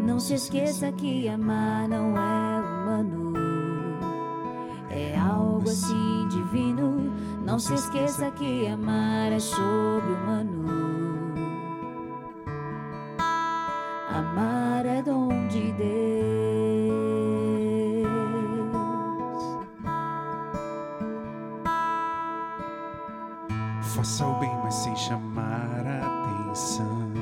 [0.05, 3.33] não se esqueça que amar não é humano.
[4.91, 6.90] É algo assim divino.
[7.51, 10.69] Não se esqueça que amar é sobre-humano.
[14.09, 15.91] Amar é dom de Deus.
[23.97, 27.13] Faça o bem, mas sem chamar a atenção.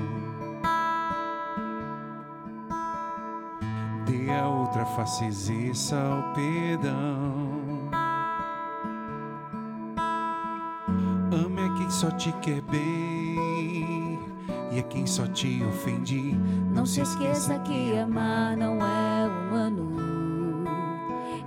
[4.05, 7.17] Dê a outra face, exerça o perdão.
[11.99, 14.21] Só te quer bem
[14.71, 16.33] e a quem só te ofende.
[16.73, 19.97] Não se esqueça que amar não é humano.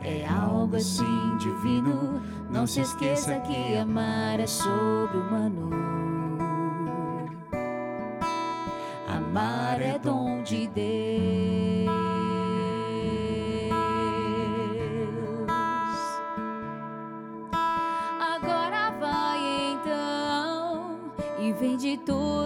[0.03, 2.21] É algo assim divino.
[2.49, 5.69] Não se esqueça que amar é sobre-humano.
[9.07, 11.00] Amar é dom de Deus.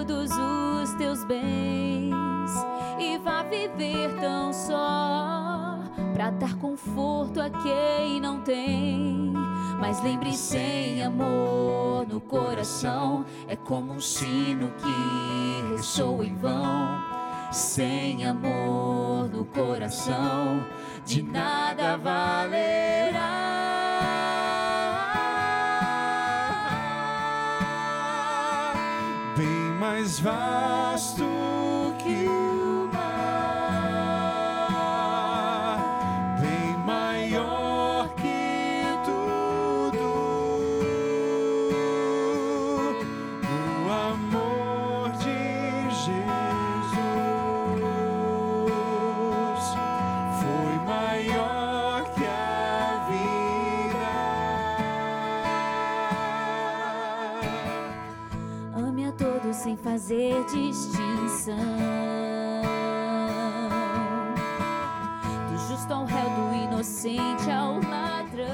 [0.08, 2.14] Todos os teus bens
[3.00, 5.80] e vá viver tão só
[6.14, 9.34] pra dar conforto a quem não tem.
[9.80, 17.04] Mas lembre sem amor no coração é como um sino que ressoa em vão.
[17.52, 20.66] Sem amor no coração
[21.06, 23.55] de nada valerá.
[30.08, 31.35] zvēstu.
[67.06, 68.46] Inocente ao ladrão.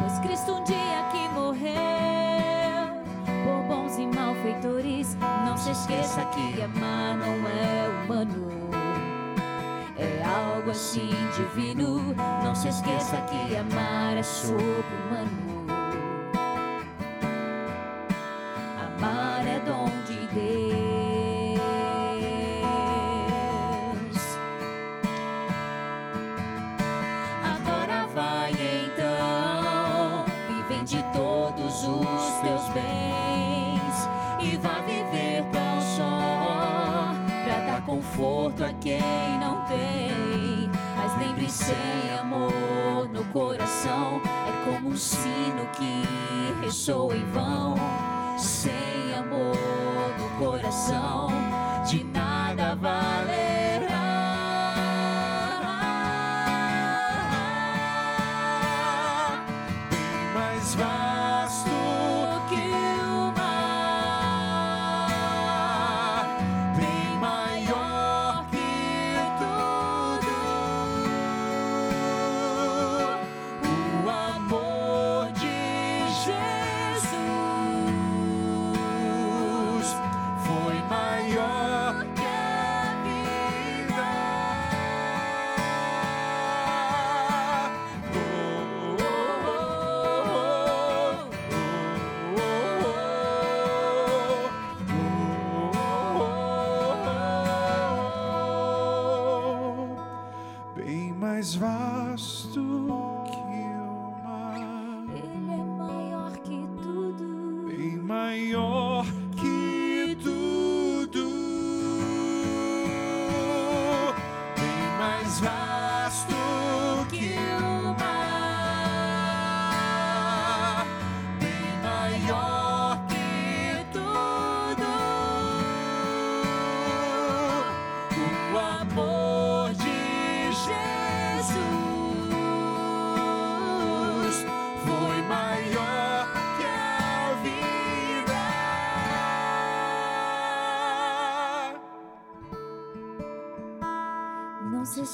[0.00, 3.02] Pois Cristo um dia que morreu
[3.44, 5.16] por bons e malfeitores.
[5.46, 8.50] Não se esqueça que amar não é humano.
[9.98, 12.14] É algo assim divino.
[12.42, 15.51] Não se esqueça que amar é sobre-humano.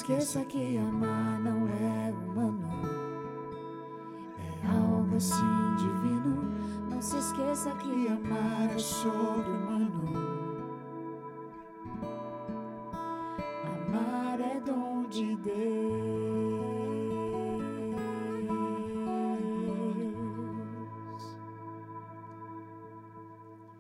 [0.09, 2.67] Esqueça que amar não é humano,
[4.65, 6.45] é algo assim divino.
[6.89, 10.09] Não se esqueça que amar é sobre-humano.
[13.67, 15.59] Amar é dom de Deus.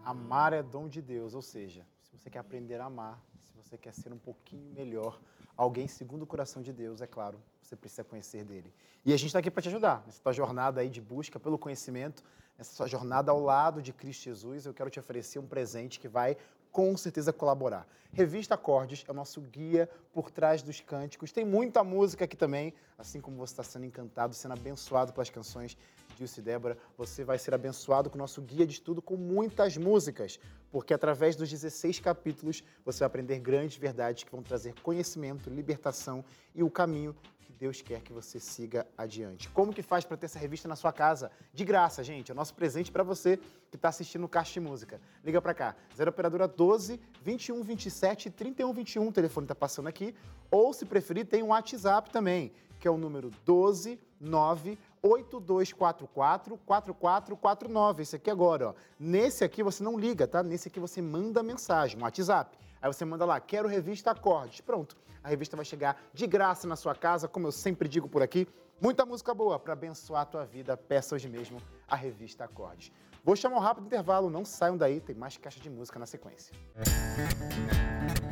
[0.05, 3.19] Amar é dom de Deus, ou seja, se você quer aprender a amar,
[3.69, 5.21] você quer ser um pouquinho melhor,
[5.57, 8.73] alguém segundo o coração de Deus, é claro, você precisa conhecer dele.
[9.05, 11.59] E a gente está aqui para te ajudar nessa tua jornada aí de busca pelo
[11.59, 12.25] conhecimento,
[12.57, 14.65] nessa sua jornada ao lado de Cristo Jesus.
[14.65, 16.37] Eu quero te oferecer um presente que vai
[16.73, 17.87] com certeza colaborar.
[18.13, 21.31] Revista Acordes é o nosso guia por trás dos cânticos.
[21.31, 25.77] Tem muita música aqui também, assim como você está sendo encantado, sendo abençoado pelas canções
[26.19, 29.77] Dilce e Débora, você vai ser abençoado com o nosso guia de estudo com muitas
[29.77, 35.49] músicas, porque através dos 16 capítulos você vai aprender grandes verdades que vão trazer conhecimento,
[35.49, 39.49] libertação e o caminho que Deus quer que você siga adiante.
[39.51, 41.31] Como que faz para ter essa revista na sua casa?
[41.55, 42.31] De graça, gente.
[42.31, 43.39] É o nosso presente para você
[43.71, 45.01] que está assistindo o Caixa de Música.
[45.25, 45.77] Liga para cá.
[45.97, 49.07] 0 operadora 12 21 27 31 21.
[49.07, 50.15] O telefone está passando aqui.
[50.51, 58.03] Ou, se preferir, tem um WhatsApp também, que é o número 12 9 8244 4449.
[58.03, 58.75] Esse aqui agora, ó.
[58.99, 60.43] Nesse aqui você não liga, tá?
[60.43, 62.59] Nesse aqui você manda mensagem, um WhatsApp.
[62.81, 64.61] Aí você manda lá, quero revista Acordes.
[64.61, 64.97] Pronto.
[65.23, 68.47] A revista vai chegar de graça na sua casa, como eu sempre digo por aqui.
[68.81, 70.77] Muita música boa para abençoar a tua vida.
[70.77, 72.93] Peça hoje mesmo a revista Acordes.
[73.25, 76.55] Vou chamar um rápido intervalo, não saiam daí, tem mais caixa de música na sequência.
[76.75, 78.28] Pa,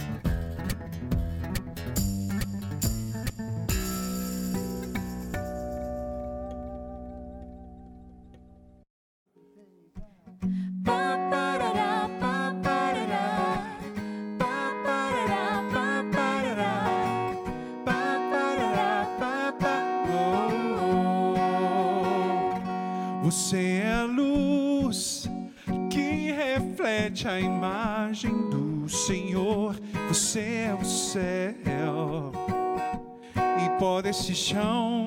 [33.79, 35.07] pó desse chão.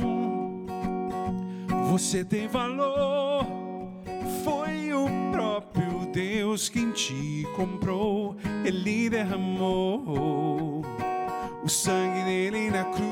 [1.89, 3.45] Você tem valor.
[4.43, 8.35] Foi o próprio Deus quem te comprou.
[8.63, 10.83] Ele derramou
[11.63, 13.09] o sangue dele na cruz.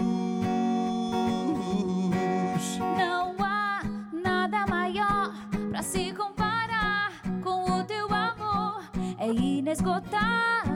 [2.98, 3.82] Não há
[4.14, 5.34] nada maior
[5.72, 7.12] pra se comparar
[7.44, 8.84] com o teu amor.
[9.18, 10.67] É inesgotável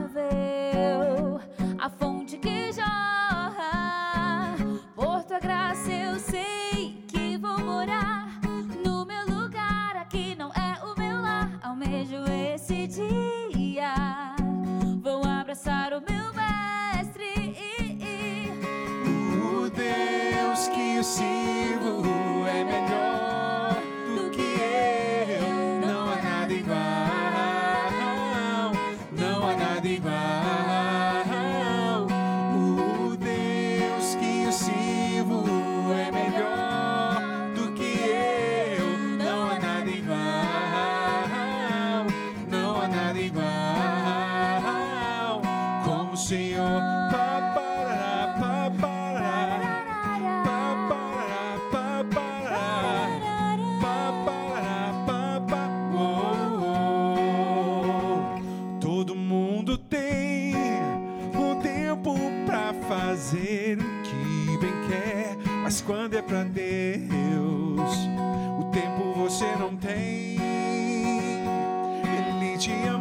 [72.61, 73.00] Ele te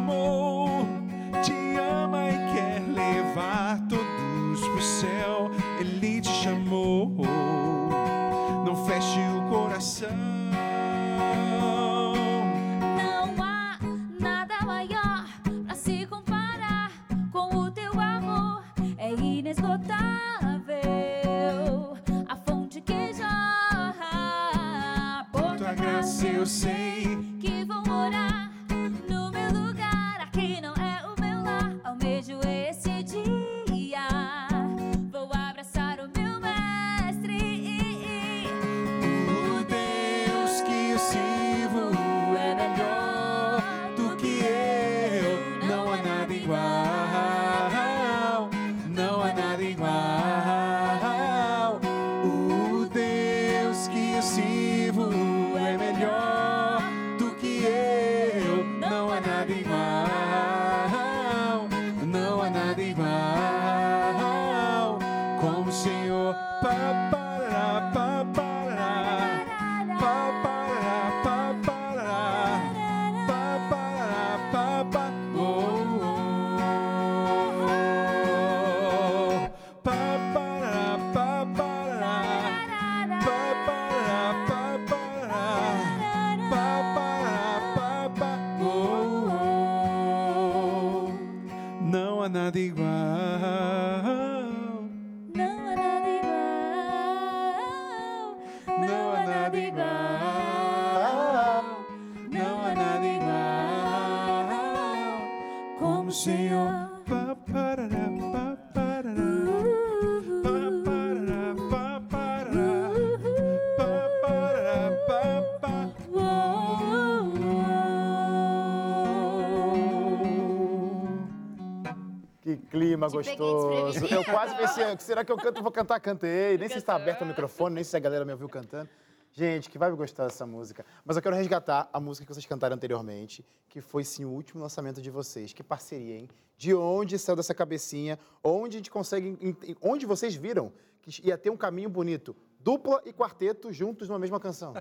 [123.01, 124.05] clima Te gostoso.
[124.05, 125.61] Eu quase pensei, será que eu canto?
[125.61, 126.57] Vou cantar, cantei.
[126.57, 128.89] Nem sei se está aberto o microfone, nem se a galera me ouviu cantando.
[129.33, 130.85] Gente, que vai gostar dessa música.
[131.05, 134.61] Mas eu quero resgatar a música que vocês cantaram anteriormente, que foi sim o último
[134.61, 135.53] lançamento de vocês.
[135.53, 136.29] Que parceria, hein?
[136.57, 138.19] De onde saiu dessa cabecinha?
[138.43, 139.37] Onde a gente consegue.
[139.81, 140.71] Onde vocês viram
[141.01, 142.35] que ia ter um caminho bonito?
[142.59, 144.73] Dupla e quarteto juntos numa mesma canção.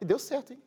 [0.00, 0.62] E deu certo, hein?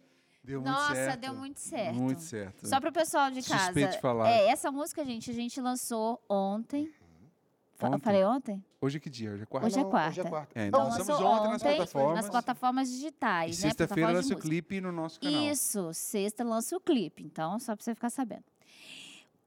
[0.47, 1.19] Deu muito Nossa, certo.
[1.19, 1.95] deu muito certo.
[1.95, 2.67] Muito certo.
[2.69, 3.65] Só para o pessoal de casa.
[3.65, 4.29] Suspeito de falar.
[4.29, 6.89] É, essa música, gente, a gente lançou ontem.
[7.83, 7.99] Ontem?
[7.99, 8.63] Falei ontem?
[8.79, 9.31] Hoje é que dia?
[9.33, 9.67] Hoje é quarta.
[9.67, 10.09] Hoje é quarta.
[10.09, 10.59] Hoje é quarta.
[10.59, 12.15] É, então Então, lançamos lançou ontem nas plataformas.
[12.15, 13.67] nas plataformas E digitais, né?
[13.69, 15.41] sexta-feira lança o clipe no nosso canal.
[15.43, 18.43] Isso, sexta lança o clipe, então só pra você ficar sabendo.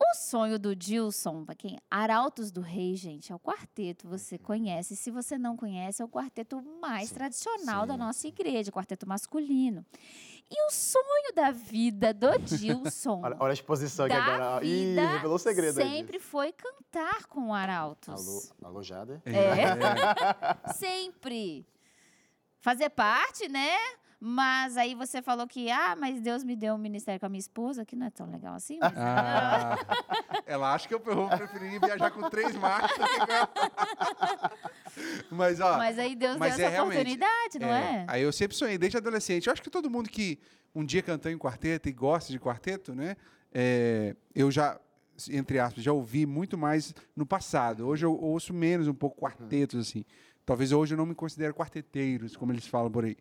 [0.03, 1.79] O sonho do Dilson, pra quem?
[1.91, 4.97] Arautos do Rei, gente, é o quarteto, você conhece.
[4.97, 9.85] Se você não conhece, é o quarteto mais tradicional da nossa igreja, o quarteto masculino.
[10.51, 14.65] E o sonho da vida do Dilson, Olha, olha a exposição aqui agora.
[14.65, 15.89] Ih, revelou o segredo aí.
[15.89, 18.09] sempre foi cantar com Arautos.
[18.09, 19.23] Alô, alô, Jada?
[19.27, 20.73] É.
[20.75, 21.67] Sempre.
[22.59, 23.77] Fazer parte, né?
[24.23, 27.41] Mas aí você falou que, ah, mas Deus me deu um ministério com a minha
[27.41, 28.79] esposa, que não é tão legal assim.
[28.79, 28.93] Mas...
[28.95, 29.79] Ah,
[30.47, 32.91] ela acha que eu vou preferir viajar com três marcas.
[35.31, 38.05] Mas, ó, Mas aí Deus mas deu é essa realmente- oportunidade, não é?
[38.09, 39.47] Aí eu sempre sonhei, desde adolescente.
[39.47, 40.39] Eu acho que todo mundo que
[40.75, 43.17] um dia cantou em quarteto e gosta de quarteto, né?
[43.53, 44.79] é, eu já,
[45.31, 47.87] entre aspas, já ouvi muito mais no passado.
[47.87, 50.05] Hoje eu ouço menos um pouco quartetos, assim.
[50.45, 53.17] Talvez hoje eu não me considere quarteteiros, como eles falam por aí.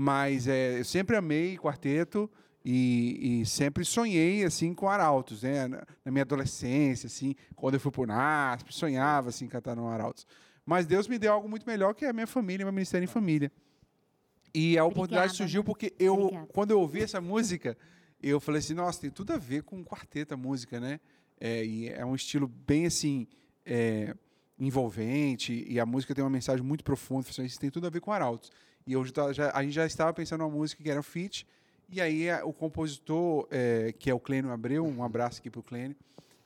[0.00, 2.30] Mas é, eu sempre amei quarteto
[2.64, 5.66] e, e sempre sonhei, assim, com arautos, né?
[5.66, 10.24] Na, na minha adolescência, assim, quando eu fui pro NASP, sonhava, assim, cantar no arautos.
[10.64, 13.08] Mas Deus me deu algo muito melhor, que é a minha família, meu ministério em
[13.08, 13.50] família.
[14.54, 15.36] E a oportunidade Obrigada.
[15.36, 16.46] surgiu porque eu, Obrigada.
[16.52, 17.76] quando eu ouvi essa música,
[18.22, 21.00] eu falei assim, nossa, tem tudo a ver com quarteto a música, né?
[21.40, 23.26] É, e é um estilo bem assim
[23.66, 24.14] é,
[24.60, 27.26] envolvente e a música tem uma mensagem muito profunda.
[27.42, 28.52] Isso tem tudo a ver com Arautos.
[28.88, 31.46] E hoje já, a gente já estava pensando numa música que era um feat.
[31.90, 35.60] E aí a- o compositor, é, que é o Clênio Abreu, um abraço aqui para
[35.60, 35.94] o Clênio,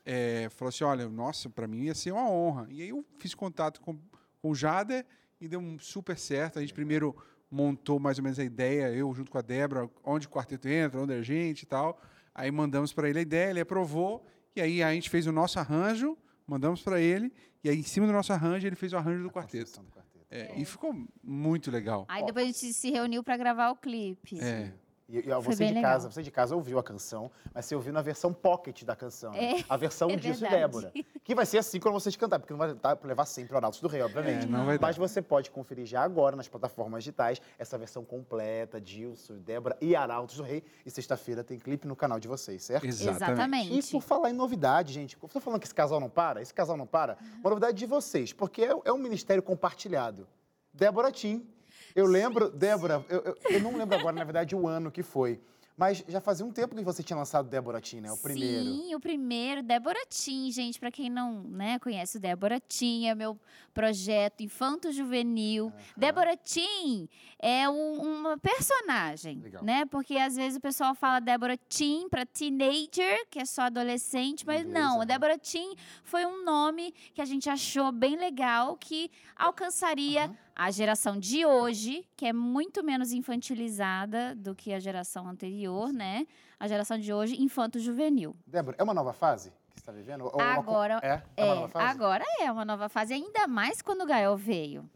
[0.05, 2.67] é, falou assim, olha, nossa, para mim ia ser uma honra.
[2.69, 3.97] E aí eu fiz contato com,
[4.41, 5.07] com o Jader
[5.41, 6.59] e deu um super certo.
[6.59, 7.15] A gente primeiro
[7.49, 11.01] montou mais ou menos a ideia, eu junto com a Débora, onde o quarteto entra,
[11.01, 12.01] onde a gente e tal.
[12.35, 14.27] Aí mandamos para ele a ideia, ele aprovou,
[14.57, 17.33] e aí a gente fez o nosso arranjo, mandamos para ele,
[17.63, 19.71] e aí em cima do nosso arranjo ele fez o arranjo do quarteto.
[19.81, 20.02] Do quarteto.
[20.33, 22.07] É, E ficou muito legal.
[22.09, 24.41] Aí depois a gente se reuniu pra gravar o clipe.
[24.41, 24.73] É.
[25.13, 26.11] E, e, você de casa, legal.
[26.11, 29.31] você de casa ouviu a canção, mas você ouviu na versão pocket da canção.
[29.33, 29.61] né?
[29.61, 30.63] É, a versão é disso e verdade.
[30.63, 30.93] Débora.
[31.23, 33.57] Que vai ser assim quando vocês cantarem, porque não vai dar pra levar sempre o
[33.59, 34.45] Arautos do Rei, obviamente.
[34.45, 34.87] É, não vai dar.
[34.87, 39.95] mas você pode conferir já agora nas plataformas digitais essa versão completa, Dilson, Débora e
[39.95, 40.65] Arautos do Rei.
[40.87, 42.87] E sexta-feira tem clipe no canal de vocês, certo?
[42.87, 43.79] Exatamente.
[43.79, 46.55] E por falar em novidade, gente, eu tô falando que esse casal não para, esse
[46.55, 50.27] casal não para, uma novidade de vocês, porque é, é um ministério compartilhado.
[50.73, 51.47] Débora Tim.
[51.95, 55.41] Eu lembro, Débora, eu, eu- eu não lembro agora, na verdade, o ano que foi.
[55.75, 58.13] Mas já fazia um tempo que você tinha lançado Débora Tim, né?
[58.13, 58.63] O primeiro.
[58.63, 63.15] Sim, o primeiro, Débora Tim, gente, para quem não né, conhece o Débora Tim, é
[63.15, 63.41] meu
[63.73, 65.73] projeto Infanto Juvenil.
[65.97, 69.65] Débora Tim é um- uma personagem, Legal.
[69.65, 69.87] né?
[69.87, 74.61] Porque às vezes o pessoal fala Débora Tim para teenager, que é só adolescente, mas
[74.61, 75.07] Inglês, não.
[75.07, 75.75] Débora Tim
[76.05, 80.37] foi um nome que a gente achou bem legal, que alcançaria Aham.
[80.55, 86.27] A geração de hoje, que é muito menos infantilizada do que a geração anterior, né?
[86.59, 88.37] A geração de hoje, infanto-juvenil.
[88.47, 90.25] Débora, é uma nova fase que você está vivendo?
[90.25, 91.91] Ou uma co- Agora é, é, É, uma nova fase?
[91.91, 94.89] agora é uma nova fase, ainda mais quando o Gael veio.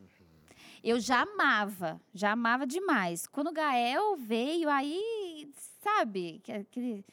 [0.85, 3.27] Eu já amava, já amava demais.
[3.27, 5.51] Quando o Gael veio, aí,
[5.83, 7.05] sabe, que- aquele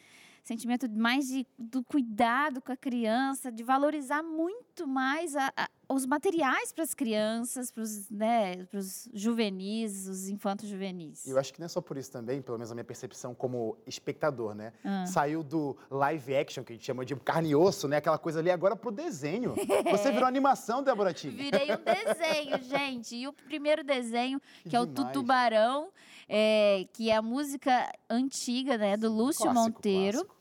[0.43, 6.05] sentimento mais de, do cuidado com a criança, de valorizar muito mais a- a- os
[6.05, 11.25] materiais para as crianças, para os né, pros juvenis, os infantos juvenis.
[11.27, 13.77] Eu acho que não é só por isso também, pelo menos a minha percepção como
[13.85, 14.73] espectador, né?
[14.83, 15.05] Ah.
[15.05, 17.97] Saiu do live action, que a gente chama de carne e osso, né?
[17.97, 19.53] Aquela coisa ali, agora pro desenho.
[19.91, 21.29] Você virou animação, Débora Tim.
[21.35, 23.15] Virei um desenho, gente.
[23.15, 24.87] E o primeiro desenho, que, é o.
[24.87, 25.89] Tutubarão,
[26.28, 30.17] é, que é a música antiga, né, do Lúcio Clássico, Monteiro.
[30.26, 30.36] clássico.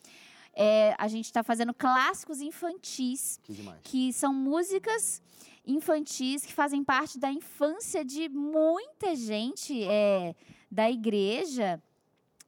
[0.55, 5.23] é, a gente está fazendo clássicos infantis, Que que são músicas
[5.67, 10.35] infantis que fazem parte da infância de muita gente é,
[10.71, 11.81] da igreja.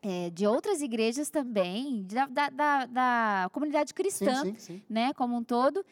[0.07, 4.82] é, de outras igrejas também, da, da, da- da comunidade Sim, cristã sim, sim.
[4.87, 5.82] né, como um todo,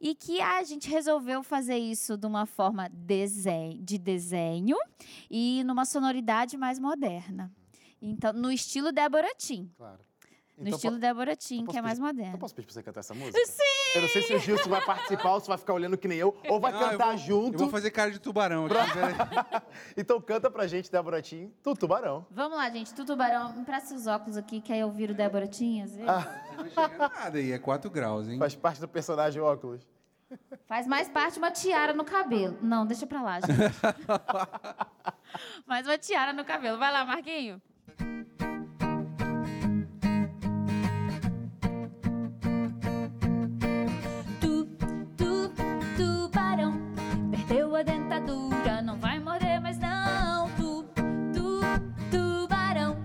[0.00, 4.76] e que a gente resolveu fazer isso de uma forma de desenho
[5.30, 7.52] e numa sonoridade mais moderna.
[8.00, 9.70] Então, no estilo Débora Tim.
[9.76, 10.05] Claro.
[10.56, 12.34] No Então, estilo po- Débora Tim, que é mais pedir- moderno.
[12.34, 13.38] Eu posso pedir pra você cantar essa música?
[13.44, 13.62] Sim!
[13.94, 16.16] Eu não sei se o Gilson vai participar ou se vai ficar olhando que nem
[16.18, 17.54] eu, ou vai Ah, eu cantar vou- junto.
[17.54, 18.74] Eu vou fazer cara de tubarão aqui.
[18.74, 19.14] peraí.
[19.98, 22.24] Então canta pra gente, Débora Tim, tu tubarão.
[22.30, 22.94] Vamos lá, gente.
[22.94, 26.06] Tu, Tubarão, me presta os óculos aqui, que aí eu viro Débora Tim, às vezes.
[26.06, 28.38] Não vai chegar nada aí, é 4 graus, hein?
[28.38, 29.86] Faz parte do personagem óculos.
[30.66, 32.56] Faz mais parte uma tiara no cabelo.
[32.62, 33.46] Não, deixa pra lá, gente.
[35.66, 36.78] Mais uma tiara no cabelo.
[36.78, 37.60] Vai lá, Marquinho.
[48.82, 50.48] Não vai morder mais não.
[50.50, 50.82] Tu,
[51.34, 51.60] tu,
[52.10, 52.96] tubarão,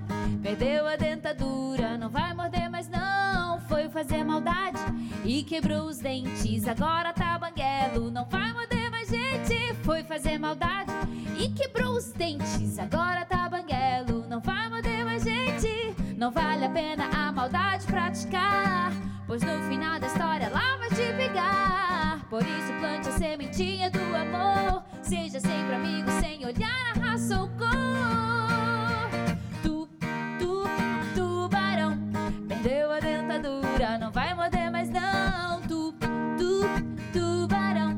[0.41, 3.59] perdeu a dentadura, não vai morder mais não.
[3.61, 4.79] Foi fazer maldade
[5.25, 9.73] e quebrou os dentes, agora tá banguelo, não vai morder mais gente.
[9.83, 10.91] Foi fazer maldade
[11.37, 15.95] e quebrou os dentes, agora tá banguelo, não vai morder mais gente.
[16.15, 18.91] Não vale a pena a maldade praticar.
[19.25, 22.19] Pois no final da história lá vai te pegar.
[22.29, 24.90] Por isso plante a sementinha do amor.
[25.11, 27.67] Seja sempre amigo sem olhar a raça ou cor.
[29.61, 29.85] Tu,
[30.39, 30.63] tu,
[31.13, 31.99] tubarão,
[32.47, 35.59] perdeu a dentadura, não vai morder mais não.
[35.63, 35.93] Tu,
[36.37, 36.61] tu,
[37.11, 37.93] tubarão,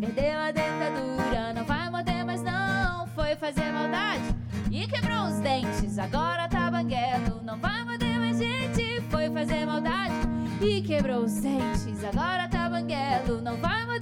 [0.00, 3.06] perdeu a dentadura, não vai morder mais não.
[3.14, 4.34] Foi fazer maldade
[4.72, 9.02] e quebrou os dentes, agora tá banguelo, não vai morder mais gente.
[9.08, 10.14] Foi fazer maldade
[10.60, 13.95] e quebrou os dentes, agora tá banguelo, não vai morder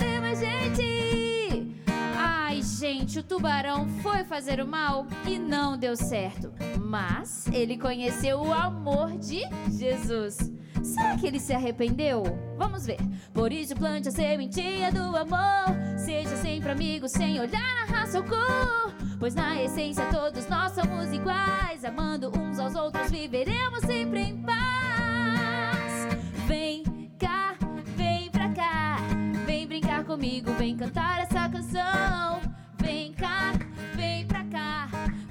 [2.85, 6.53] gente, o tubarão foi fazer o mal e não deu certo.
[6.79, 10.53] Mas ele conheceu o amor de Jesus.
[10.83, 12.23] Será que ele se arrependeu?
[12.59, 12.99] Vamos ver.
[13.33, 15.75] Por isso plante a sementinha do amor.
[15.97, 18.95] Seja sempre amigo sem olhar a raça ou cor.
[19.19, 21.87] Pois na essência todos nós somos iguais.
[21.87, 26.07] Amando uns aos outros, viveremos sempre em paz.
[26.47, 27.57] Vem cá,
[27.97, 28.99] vem pra cá.
[29.47, 32.44] Vem brincar comigo, vem cantar essa canção.
[32.85, 33.53] Vem cá,
[33.97, 34.89] vem pra cá.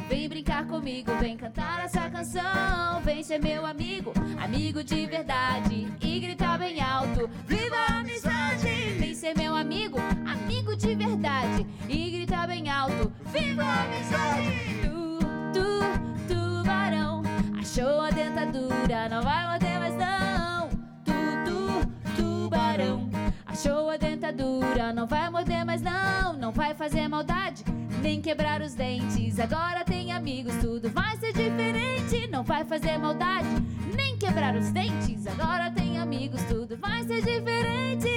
[0.10, 3.00] Vem brincar comigo, vem cantar essa canção.
[3.04, 4.12] Vem ser meu amigo,
[4.44, 5.88] amigo de verdade.
[6.02, 8.70] E gritar bem alto: Viva a amizade!
[9.00, 11.66] Vem ser meu amigo, amigo de verdade.
[11.88, 14.52] E gritar bem alto: Viva a amizade!
[14.82, 15.20] Tu,
[15.54, 17.22] tu, tubarão,
[17.60, 20.70] achou a dentadura, não vai morder mais não.
[21.06, 21.14] Tu,
[21.46, 23.10] tu, tubarão,
[23.54, 26.34] achou a dentadura, não vai morder mais não.
[26.34, 27.64] Não vai fazer maldade,
[28.02, 29.40] nem quebrar os dentes.
[29.40, 32.28] Agora tem amigos, tudo vai ser diferente.
[32.32, 33.48] Não vai fazer maldade,
[33.96, 35.28] nem quebrar os dentes.
[35.28, 38.10] Agora tem amigos, tudo vai ser diferente.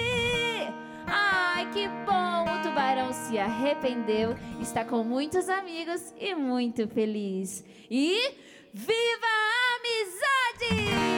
[1.07, 2.45] Ai, que bom!
[2.45, 7.63] O tubarão se arrependeu, está com muitos amigos e muito feliz.
[7.91, 8.33] E
[8.73, 11.16] viva a amizade!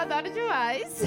[0.00, 1.00] Adoro demais.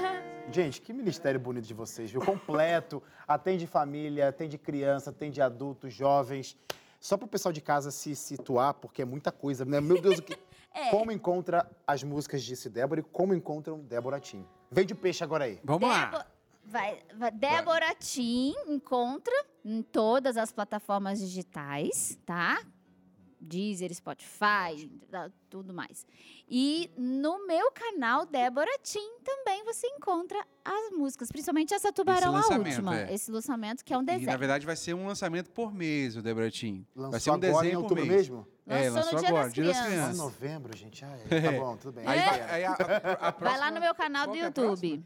[0.50, 2.22] Gente, que ministério bonito de vocês, viu?
[2.22, 6.56] Completo, atende família, atende criança, atende adultos, jovens.
[6.98, 9.80] Só para o pessoal de casa se situar, porque é muita coisa, né?
[9.80, 10.36] Meu Deus, o que...
[10.74, 10.90] É.
[10.90, 14.46] como encontra as músicas de Débora e como encontram Débora Tim?
[14.70, 15.58] Vem de peixe agora aí.
[15.64, 16.26] Vamos lá.
[16.62, 19.32] Vai, vai- Débora Tim encontra
[19.64, 22.60] em todas as plataformas digitais, tá?
[23.40, 24.90] Deezer, Spotify,
[25.48, 26.06] tudo mais.
[26.48, 32.40] E no meu canal Débora Tim também você encontra as músicas, principalmente essa Tubarão a
[32.56, 33.14] última, é.
[33.14, 34.38] esse lançamento que é um E na desenho.
[34.38, 36.84] verdade vai ser um lançamento por mês, o Debratim.
[36.94, 38.08] Vai Lançou ser um desenho por mês.
[38.08, 38.46] mesmo?
[38.66, 40.18] É, Lançou no Dia agora, das Dia das Ah, Crianças.
[40.18, 41.04] novembro, gente.
[41.04, 41.40] Ah, é.
[41.40, 42.06] Tá bom, tudo bem.
[42.06, 42.50] Aí, Aí vai, vai.
[42.50, 44.46] aí a, a- a Vai próxima- lá no meu canal Qual do que é a
[44.66, 45.04] YouTube.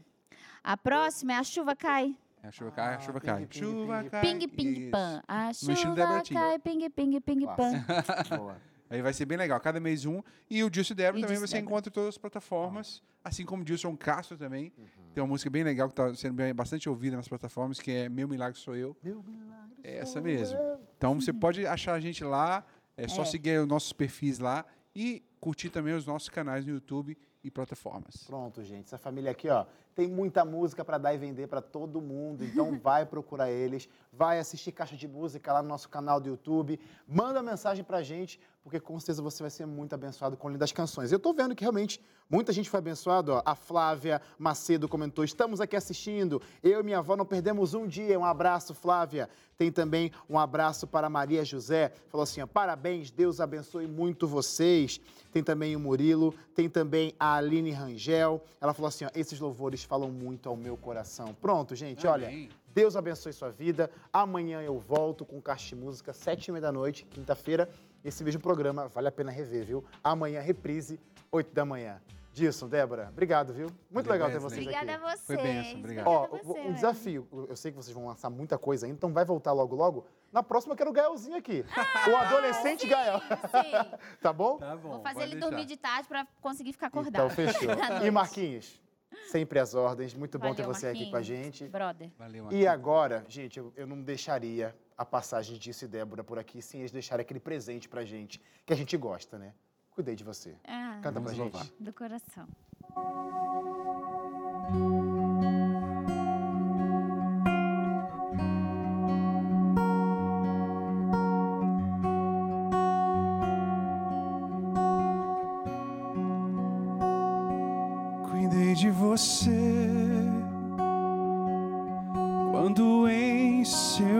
[0.63, 2.15] A próxima é A Chuva Cai.
[2.43, 3.39] É, a chuva cai, a chuva Ah, cai.
[3.45, 4.09] ping, ping, chuva ping.
[4.09, 4.21] cai.
[4.21, 5.21] Ping, ping, pan.
[5.27, 7.85] A chuva cai, ping, ping, ping, pan.
[8.37, 8.57] Boa.
[8.89, 9.59] Aí vai ser bem legal.
[9.59, 10.21] Cada mês um.
[10.49, 13.01] E o Dilson Débora E também Dilson você encontra em todas as plataformas.
[13.23, 14.71] Assim como o Dilson Castro também.
[14.77, 14.85] Uhum.
[15.15, 18.09] Tem uma música bem legal que está sendo bem- bastante ouvida nas plataformas, que é
[18.09, 18.95] Meu Milagre Sou Eu.
[19.01, 20.57] Meu milagre É essa mesmo.
[20.59, 20.79] eu.
[20.97, 22.63] Então você pode achar a gente lá.
[22.97, 23.25] É só É.
[23.25, 24.63] seguir os nossos perfis lá.
[24.95, 28.23] E curtir também os nossos canais no YouTube e plataformas.
[28.25, 28.85] Pronto, gente.
[28.85, 32.43] Essa família aqui, ó, tem muita música para dar e vender para todo mundo.
[32.43, 36.79] Então vai procurar eles, vai assistir Caixa de Música lá no nosso canal do YouTube,
[37.07, 40.71] manda mensagem pra gente, porque com certeza você vai ser muito abençoado com o Lindas
[40.71, 41.11] Canções.
[41.11, 41.99] Eu tô vendo que realmente
[42.29, 43.41] muita gente foi abençoada, ó.
[43.45, 46.41] A Flávia Macedo comentou: "Estamos aqui assistindo.
[46.63, 48.17] Eu e minha avó não perdemos um dia.
[48.17, 51.91] Um abraço, Flávia." Tem também um abraço para Maria José.
[52.07, 54.99] Falou assim: ó, "Parabéns, Deus abençoe muito vocês."
[55.31, 58.41] Tem também o Murilo, tem também a Aline Rangel.
[58.61, 61.35] Ela falou assim: ó, esses louvores falam muito ao meu coração.
[61.41, 62.27] Pronto, gente, olha.
[62.27, 62.49] Amém.
[62.73, 63.89] Deus abençoe sua vida.
[64.11, 67.69] Amanhã eu volto com Caixa de Música, sete e meia da noite, quinta-feira.
[68.03, 69.83] Esse mesmo programa vale a pena rever, viu?
[70.03, 70.99] Amanhã, reprise,
[71.31, 72.01] oito da manhã.
[72.33, 73.67] Dilson, Débora, obrigado, viu?
[73.91, 74.49] Muito Valeu, legal ter Wesley.
[74.49, 75.03] vocês Obrigada aqui.
[75.05, 75.21] a vocês.
[75.25, 76.07] Foi bênção, obrigado.
[76.07, 77.27] Ó, você, um desafio.
[77.47, 80.07] Eu sei que vocês vão lançar muita coisa ainda, então vai voltar logo, logo.
[80.31, 81.63] Na próxima eu quero o Gaelzinho aqui.
[82.11, 83.19] o adolescente Gael.
[83.19, 83.97] Sim.
[84.19, 84.57] Tá bom?
[84.57, 84.89] Tá bom.
[84.93, 85.47] Vou fazer ele deixar.
[85.47, 87.13] dormir de tarde pra conseguir ficar acordado.
[87.13, 87.69] Então, fechou.
[88.03, 88.09] E.
[88.09, 88.81] Marquinhos,
[89.29, 90.15] sempre às ordens.
[90.15, 91.43] Muito bom ter Valeu, você aqui com a Marquinhos.
[91.45, 91.67] gente.
[91.67, 92.09] Brother.
[92.17, 92.67] Valeu, E Marquinhos.
[92.67, 96.91] agora, gente, eu, eu não deixaria a passagem disso e Débora por aqui sem eles
[96.91, 99.53] deixarem aquele presente pra gente, que a gente gosta, né?
[99.91, 100.55] Cuidei de você.
[100.63, 101.39] Ah, Canta pra gente.
[101.41, 101.67] louvar.
[101.79, 102.47] do coração.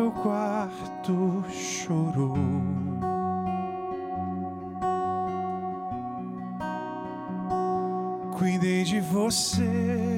[0.04, 2.36] Seu quarto chorou.
[8.38, 10.18] Cuidei de você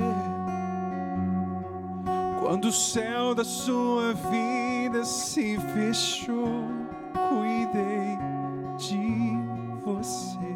[2.40, 6.64] quando o céu da sua vida se fechou.
[7.30, 8.18] Cuidei
[8.78, 9.38] de
[9.84, 10.55] você.